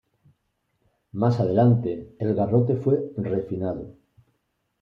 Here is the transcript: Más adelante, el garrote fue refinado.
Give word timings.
Más 1.11 1.39
adelante, 1.39 2.15
el 2.17 2.33
garrote 2.33 2.75
fue 2.75 3.11
refinado. 3.17 3.93